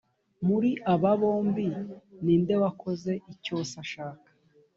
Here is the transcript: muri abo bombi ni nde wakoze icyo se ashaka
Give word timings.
muri 0.47 0.69
abo 0.93 1.11
bombi 1.21 1.65
ni 2.23 2.35
nde 2.41 2.55
wakoze 2.63 3.11
icyo 3.33 3.55
se 3.71 3.75
ashaka 3.83 4.27